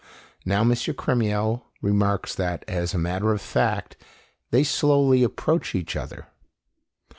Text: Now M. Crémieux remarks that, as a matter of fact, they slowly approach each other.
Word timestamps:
Now 0.45 0.61
M. 0.61 0.71
Crémieux 0.71 1.61
remarks 1.83 2.33
that, 2.33 2.65
as 2.67 2.95
a 2.95 2.97
matter 2.97 3.33
of 3.33 3.39
fact, 3.39 3.97
they 4.49 4.63
slowly 4.63 5.21
approach 5.21 5.75
each 5.75 5.95
other. 5.95 6.25